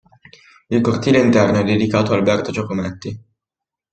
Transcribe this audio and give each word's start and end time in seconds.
Il 0.69 0.81
cortile 0.81 1.19
interno 1.19 1.59
è 1.59 1.63
dedicato 1.63 2.11
a 2.11 2.15
Alberto 2.15 2.51
Giacometti. 2.51 3.21